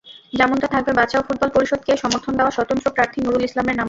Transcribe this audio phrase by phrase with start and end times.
[0.33, 3.79] যেমনটা থাকবে বাঁচাও ফুটবল পরিষদকে সমর্থন দেওয়া স্বতন্ত্র প্রার্থী নুরুল ইসলামের নামও।